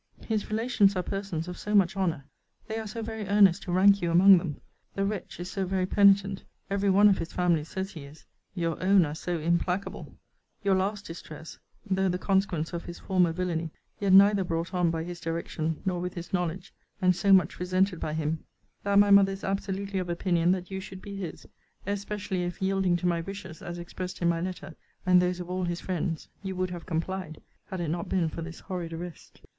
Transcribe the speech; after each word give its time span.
His 0.27 0.49
relations 0.49 0.95
are 0.95 1.03
persons 1.03 1.47
of 1.47 1.59
so 1.59 1.75
much 1.75 1.95
honour 1.95 2.25
they 2.65 2.79
are 2.79 2.87
so 2.87 3.03
very 3.03 3.27
earnest 3.27 3.61
to 3.61 3.71
rank 3.71 4.01
you 4.01 4.09
among 4.09 4.39
them 4.39 4.59
the 4.95 5.05
wretch 5.05 5.39
is 5.39 5.51
so 5.51 5.63
very 5.63 5.85
penitent: 5.85 6.43
every 6.71 6.89
one 6.89 7.07
of 7.07 7.19
his 7.19 7.31
family 7.31 7.63
says 7.63 7.91
he 7.91 8.05
is 8.05 8.25
your 8.55 8.81
own 8.81 9.05
are 9.05 9.13
so 9.13 9.37
implacable 9.37 10.15
your 10.63 10.73
last 10.73 11.05
distress, 11.05 11.59
though 11.87 12.09
the 12.09 12.17
consequence 12.17 12.73
of 12.73 12.85
his 12.85 12.97
former 12.97 13.31
villany, 13.31 13.69
yet 13.99 14.11
neither 14.11 14.43
brought 14.43 14.73
on 14.73 14.89
by 14.89 15.03
his 15.03 15.19
direction 15.19 15.79
nor 15.85 15.99
with 16.01 16.15
his 16.15 16.33
knowledge; 16.33 16.73
and 16.99 17.15
so 17.15 17.31
much 17.31 17.59
resented 17.59 17.99
by 17.99 18.15
him 18.15 18.43
that 18.81 18.97
my 18.97 19.11
mother 19.11 19.31
is 19.33 19.43
absolutely 19.43 19.99
of 19.99 20.09
opinion 20.09 20.51
that 20.51 20.71
you 20.71 20.79
should 20.79 21.03
be 21.03 21.15
his 21.15 21.45
especially 21.85 22.43
if, 22.43 22.59
yielding 22.59 22.97
to 22.97 23.05
my 23.05 23.21
wishes, 23.21 23.61
as 23.61 23.77
expressed 23.77 24.19
in 24.19 24.27
my 24.29 24.41
letter, 24.41 24.73
and 25.05 25.21
those 25.21 25.39
of 25.39 25.47
all 25.47 25.65
his 25.65 25.79
friends, 25.79 26.27
you 26.41 26.55
would 26.55 26.71
have 26.71 26.87
complied, 26.87 27.39
had 27.65 27.79
it 27.79 27.89
not 27.89 28.09
been 28.09 28.27
for 28.29 28.41
this 28.41 28.61
horrid 28.61 28.91
arrest. 28.93 29.41